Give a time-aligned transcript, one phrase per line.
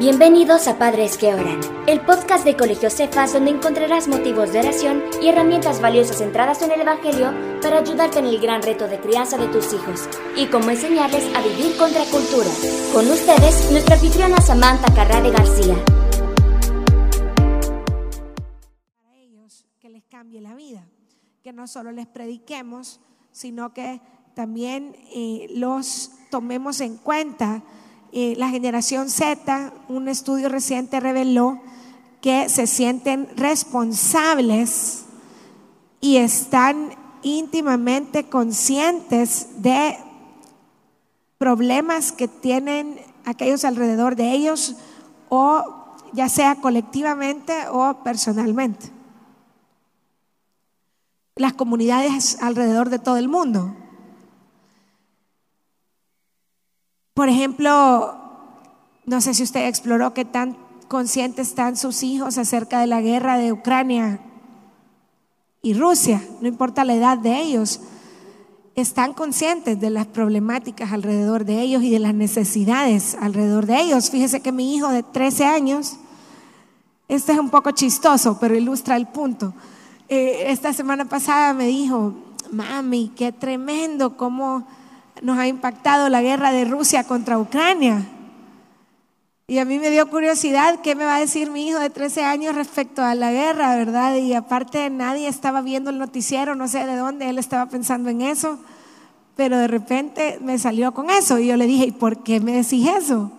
[0.00, 5.02] Bienvenidos a Padres que Oran, el podcast de Colegio Cefas donde encontrarás motivos de oración
[5.20, 9.36] y herramientas valiosas centradas en el Evangelio para ayudarte en el gran reto de crianza
[9.36, 10.08] de tus hijos
[10.38, 12.48] y cómo enseñarles a vivir contra cultura.
[12.94, 15.76] Con ustedes, nuestra anfitriona Samantha Carrade García.
[19.80, 20.88] Que les cambie la vida,
[21.42, 23.00] que no solo les prediquemos,
[23.32, 24.00] sino que
[24.32, 27.62] también eh, los tomemos en cuenta
[28.12, 31.60] eh, la generación Z, un estudio reciente reveló
[32.20, 35.04] que se sienten responsables
[36.00, 36.90] y están
[37.22, 39.96] íntimamente conscientes de
[41.38, 44.76] problemas que tienen aquellos alrededor de ellos
[45.28, 48.90] o ya sea colectivamente o personalmente.
[51.36, 53.74] Las comunidades alrededor de todo el mundo.
[57.20, 58.14] Por ejemplo,
[59.04, 60.56] no sé si usted exploró qué tan
[60.88, 64.20] conscientes están sus hijos acerca de la guerra de Ucrania
[65.60, 67.82] y Rusia, no importa la edad de ellos,
[68.74, 74.08] están conscientes de las problemáticas alrededor de ellos y de las necesidades alrededor de ellos.
[74.08, 75.98] Fíjese que mi hijo de 13 años,
[77.06, 79.52] este es un poco chistoso, pero ilustra el punto.
[80.08, 82.14] Eh, esta semana pasada me dijo,
[82.50, 84.64] mami, qué tremendo cómo
[85.22, 88.06] nos ha impactado la guerra de Rusia contra Ucrania.
[89.46, 92.24] Y a mí me dio curiosidad qué me va a decir mi hijo de 13
[92.24, 94.14] años respecto a la guerra, ¿verdad?
[94.14, 98.22] Y aparte nadie estaba viendo el noticiero, no sé de dónde él estaba pensando en
[98.22, 98.60] eso,
[99.34, 102.52] pero de repente me salió con eso y yo le dije, ¿y por qué me
[102.52, 103.32] decís eso?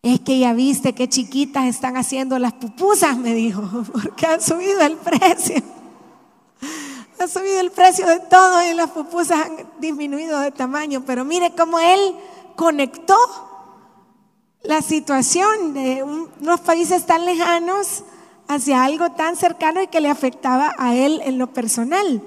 [0.00, 3.60] Es que ya viste qué chiquitas están haciendo las pupusas, me dijo,
[3.92, 5.62] porque han subido el precio.
[7.18, 11.52] Ha subido el precio de todo y las pupusas han disminuido de tamaño, pero mire
[11.56, 12.14] cómo él
[12.56, 13.16] conectó
[14.62, 18.04] la situación de unos países tan lejanos
[18.48, 22.22] hacia algo tan cercano y que le afectaba a él en lo personal.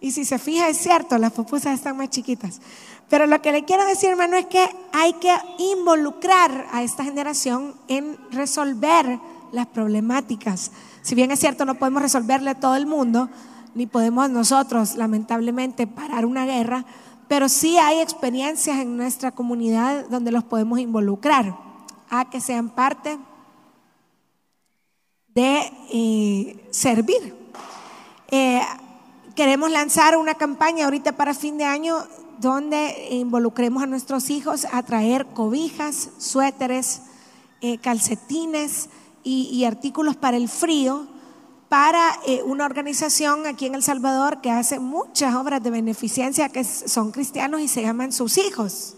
[0.00, 2.60] Y si se fija, es cierto, las pupusas están más chiquitas.
[3.08, 7.74] Pero lo que le quiero decir, hermano, es que hay que involucrar a esta generación
[7.88, 9.20] en resolver
[9.52, 10.72] las problemáticas.
[11.02, 13.28] Si bien es cierto, no podemos resolverle a todo el mundo,
[13.76, 16.86] ni podemos nosotros, lamentablemente, parar una guerra,
[17.28, 21.54] pero sí hay experiencias en nuestra comunidad donde los podemos involucrar
[22.08, 23.18] a que sean parte
[25.28, 27.36] de eh, servir.
[28.30, 28.62] Eh,
[29.34, 31.98] queremos lanzar una campaña ahorita para fin de año
[32.38, 37.02] donde involucremos a nuestros hijos a traer cobijas, suéteres,
[37.60, 38.88] eh, calcetines
[39.22, 41.08] y artículos para el frío
[41.76, 46.64] para eh, una organización aquí en El Salvador que hace muchas obras de beneficencia que
[46.64, 48.94] son cristianos y se llaman sus hijos.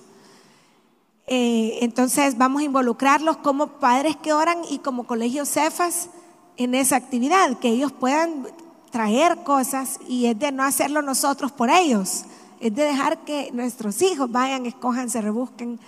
[1.27, 6.11] Eh, entonces vamos a involucrarlos como padres que oran y como colegios cefas
[6.57, 8.47] en esa actividad, que ellos puedan
[8.93, 12.27] traer cosas y es de no hacerlo nosotros por ellos,
[12.61, 15.81] es de dejar que nuestros hijos vayan, escojan, se rebusquen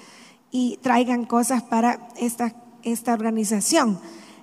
[0.51, 2.53] y traigan cosas para esta,
[2.83, 4.01] esta organización.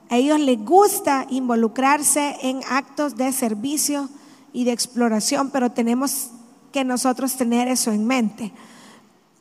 [0.09, 4.09] A ellos les gusta involucrarse en actos de servicio
[4.53, 6.29] y de exploración, pero tenemos
[6.71, 8.53] que nosotros tener eso en mente.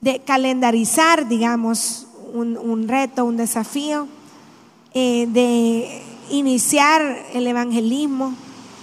[0.01, 4.09] De calendarizar, digamos, un, reto, un desafío,
[4.93, 7.03] eh, de iniciar
[7.33, 8.35] el evangelismo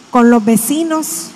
[0.09, 1.29] con los vecinos.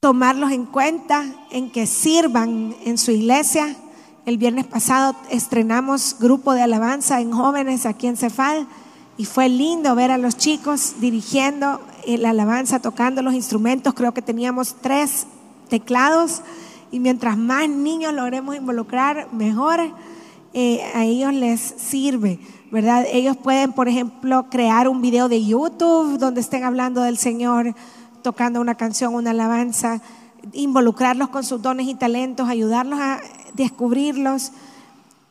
[0.00, 3.74] tomarlos en cuenta, en que sirvan en su iglesia
[4.26, 8.66] el viernes pasado estrenamos grupo de alabanza en jóvenes aquí en Cefal
[9.18, 13.92] y fue lindo ver a los chicos dirigiendo la alabanza, tocando los instrumentos.
[13.92, 15.26] Creo que teníamos tres
[15.68, 16.40] teclados
[16.90, 19.80] y mientras más niños logremos involucrar, mejor
[20.54, 22.38] eh, a ellos les sirve,
[22.70, 23.04] ¿verdad?
[23.12, 27.74] Ellos pueden, por ejemplo, crear un video de YouTube donde estén hablando del Señor,
[28.22, 30.00] tocando una canción, una alabanza,
[30.52, 33.20] involucrarlos con sus dones y talentos, ayudarlos a
[33.54, 34.52] descubrirlos,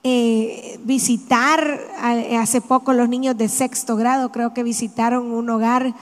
[0.06, 1.80] eh, visitar,
[2.38, 5.94] hace poco los niños de sexto grado creo que visitaron un hogar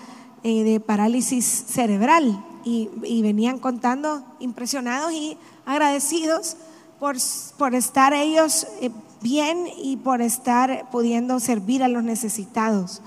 [0.43, 2.89] eh, de parálisis cerebral y,
[3.21, 5.37] venían contando impresionados y
[5.67, 6.57] agradecidos
[6.99, 7.17] por,
[7.59, 8.89] por estar ellos eh,
[9.21, 13.03] bien y por estar pudiendo servir a los necesitados.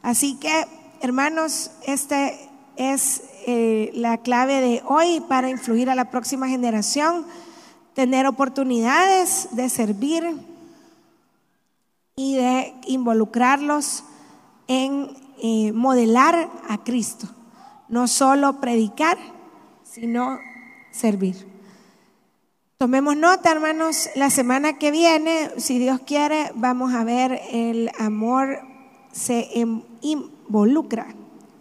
[0.00, 0.64] Así que,
[1.00, 2.38] hermanos, este
[2.76, 3.22] es
[3.94, 7.24] la clave de hoy para influir a la próxima generación
[7.96, 10.22] tener oportunidades de servir
[12.14, 14.04] y de involucrarlos
[14.68, 17.26] en eh, modelar a Cristo.
[17.88, 19.16] No solo predicar,
[19.82, 20.38] sino
[20.90, 21.46] servir.
[22.76, 28.58] Tomemos nota, hermanos, la semana que viene, si Dios quiere, vamos a ver el amor
[29.10, 29.48] se
[30.02, 31.14] involucra.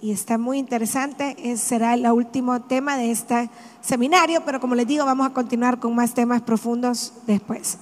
[0.06, 3.50] Y está muy interesante, será el último tema de este
[3.81, 7.80] seminario, pero como les digo, vamos a continuar con más temas profundos después.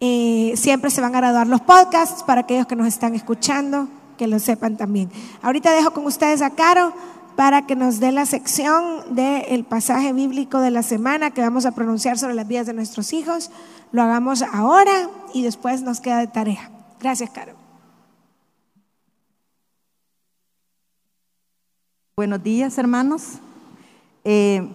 [0.00, 3.86] Eh, siempre se van a graduar los podcasts para aquellos que nos están escuchando,
[4.16, 5.12] que lo sepan también.
[5.40, 6.92] Ahorita dejo con ustedes a Caro
[7.36, 11.70] para que nos dé la sección del pasaje bíblico de la semana que vamos a
[11.70, 13.52] pronunciar sobre las vidas de nuestros hijos.
[13.92, 16.68] Lo hagamos ahora y después nos queda de tarea.
[16.98, 17.67] Gracias, Caro.
[22.18, 23.34] Buenos días, hermanos.
[24.24, 24.74] Eh,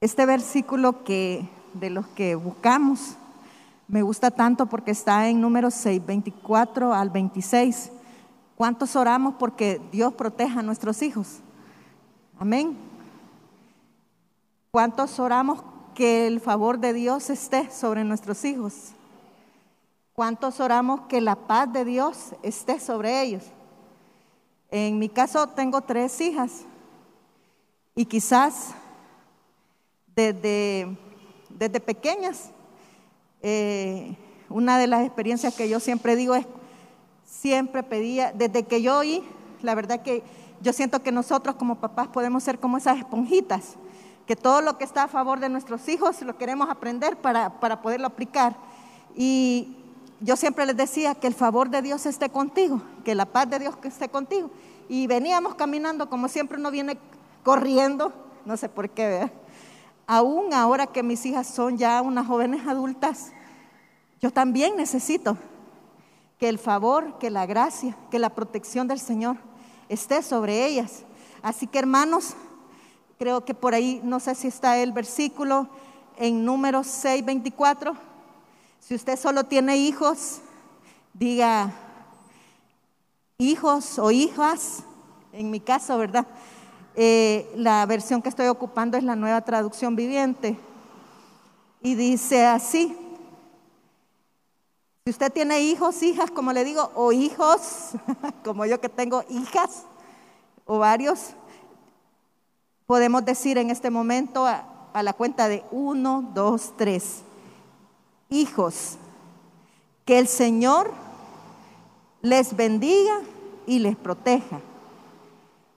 [0.00, 3.14] este versículo que de los que buscamos
[3.86, 7.92] me gusta tanto porque está en números 6, 24 al 26.
[8.56, 11.38] ¿Cuántos oramos porque Dios proteja a nuestros hijos?
[12.40, 12.76] Amén.
[14.72, 15.62] ¿Cuántos oramos
[15.94, 18.94] que el favor de Dios esté sobre nuestros hijos?
[20.12, 23.44] ¿Cuántos oramos que la paz de Dios esté sobre ellos?
[24.76, 26.64] En mi caso tengo tres hijas
[27.94, 28.74] y quizás
[30.16, 30.98] desde,
[31.48, 32.50] desde pequeñas,
[33.40, 34.16] eh,
[34.48, 36.44] una de las experiencias que yo siempre digo es
[37.24, 39.22] siempre pedía, desde que yo oí,
[39.62, 40.24] la verdad que
[40.60, 43.76] yo siento que nosotros como papás podemos ser como esas esponjitas,
[44.26, 47.80] que todo lo que está a favor de nuestros hijos lo queremos aprender para, para
[47.80, 48.56] poderlo aplicar.
[49.14, 49.83] Y
[50.24, 53.58] yo siempre les decía que el favor de Dios esté contigo, que la paz de
[53.58, 54.50] Dios esté contigo.
[54.88, 56.98] Y veníamos caminando como siempre uno viene
[57.42, 58.10] corriendo,
[58.46, 59.30] no sé por qué,
[60.06, 63.32] aún ahora que mis hijas son ya unas jóvenes adultas,
[64.22, 65.36] yo también necesito
[66.38, 69.36] que el favor, que la gracia, que la protección del Señor
[69.90, 71.04] esté sobre ellas.
[71.42, 72.34] Así que hermanos,
[73.18, 75.68] creo que por ahí, no sé si está el versículo
[76.16, 78.13] en número 6, 24.
[78.86, 80.40] Si usted solo tiene hijos,
[81.14, 81.72] diga
[83.38, 84.82] hijos o hijas,
[85.32, 86.26] en mi caso, ¿verdad?
[86.94, 90.58] Eh, la versión que estoy ocupando es la nueva traducción viviente.
[91.80, 92.94] Y dice así,
[95.02, 97.92] si usted tiene hijos, hijas, como le digo, o hijos,
[98.44, 99.84] como yo que tengo hijas
[100.66, 101.30] o varios,
[102.84, 107.22] podemos decir en este momento a, a la cuenta de uno, dos, tres.
[108.34, 108.96] Hijos,
[110.04, 110.92] que el Señor
[112.20, 113.20] les bendiga
[113.66, 114.60] y les proteja.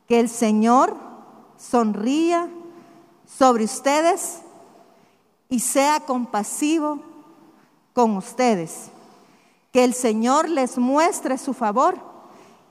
[0.07, 0.95] Que el Señor
[1.57, 2.49] sonría
[3.25, 4.39] sobre ustedes
[5.49, 6.99] y sea compasivo
[7.93, 8.91] con ustedes
[9.77, 11.99] que el Señor les muestre su favor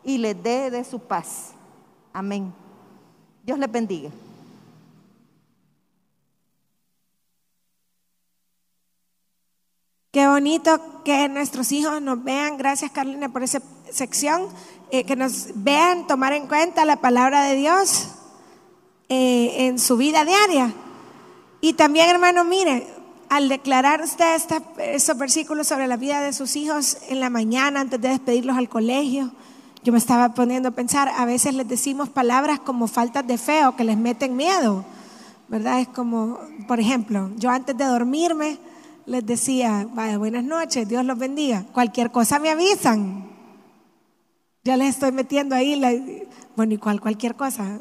[0.02, 1.52] y les dé de su paz.
[2.12, 2.52] Amén.
[3.44, 4.10] Dios les bendiga.
[10.16, 12.56] Qué bonito que nuestros hijos nos vean.
[12.56, 13.60] Gracias, Carolina, por esa
[13.90, 14.48] sección.
[14.90, 18.12] Eh, que nos vean tomar en cuenta la palabra de Dios
[19.10, 20.72] eh, en su vida diaria.
[21.60, 22.86] Y también, hermano, mire,
[23.28, 24.40] al declarar usted
[24.78, 28.70] estos versículos sobre la vida de sus hijos en la mañana antes de despedirlos al
[28.70, 29.32] colegio,
[29.84, 33.66] yo me estaba poniendo a pensar, a veces les decimos palabras como faltas de fe
[33.66, 34.82] o que les meten miedo,
[35.48, 35.80] ¿verdad?
[35.80, 38.58] Es como, por ejemplo, yo antes de dormirme
[39.06, 43.28] les decía, vaya, buenas noches, Dios los bendiga, cualquier cosa me avisan.
[44.64, 45.92] Ya les estoy metiendo ahí, la,
[46.56, 47.78] bueno, igual cualquier cosa.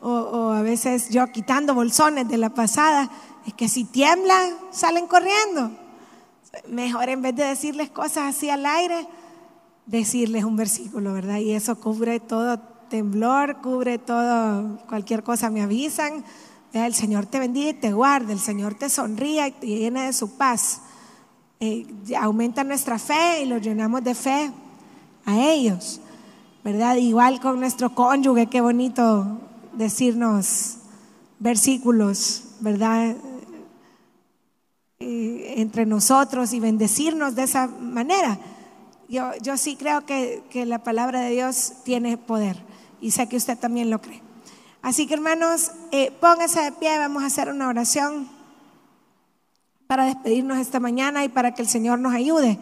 [0.00, 3.08] O, o a veces yo quitando bolsones de la pasada,
[3.46, 5.70] es que si tiemblan, salen corriendo.
[6.68, 9.06] Mejor en vez de decirles cosas así al aire,
[9.86, 11.38] decirles un versículo, ¿verdad?
[11.38, 12.58] Y eso cubre todo
[12.88, 16.24] temblor, cubre todo, cualquier cosa me avisan.
[16.72, 20.12] El Señor te bendiga y te guarde, el Señor te sonría y te llena de
[20.14, 20.80] su paz.
[21.60, 21.86] Eh,
[22.18, 24.50] aumenta nuestra fe y lo llenamos de fe
[25.26, 26.00] a ellos,
[26.64, 26.96] ¿verdad?
[26.96, 29.38] Igual con nuestro cónyuge, qué bonito
[29.74, 30.78] decirnos
[31.38, 33.16] versículos, ¿verdad?
[34.98, 38.38] Eh, entre nosotros y bendecirnos de esa manera.
[39.08, 42.56] Yo, yo sí creo que, que la palabra de Dios tiene poder
[43.00, 44.31] y sé que usted también lo cree.
[44.82, 48.28] Así que hermanos, eh, póngase de pie, vamos a hacer una oración
[49.86, 52.58] para despedirnos esta mañana y para que el Señor nos ayude.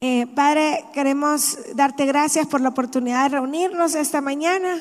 [0.00, 4.80] Eh, Padre, queremos darte gracias por la oportunidad de reunirnos esta mañana.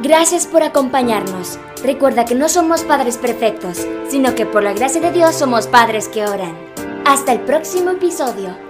[0.00, 1.58] Gracias por acompañarnos.
[1.82, 6.06] Recuerda que no somos padres perfectos, sino que por la gracia de Dios somos padres
[6.06, 6.56] que oran.
[7.04, 8.67] Hasta el próximo episodio.